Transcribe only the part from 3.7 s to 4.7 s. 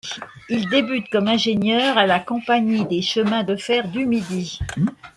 du Midi.